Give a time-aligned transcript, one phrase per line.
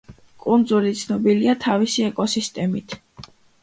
[0.45, 3.03] კუნძული ცნობილია თავისი ეკოსისტემით.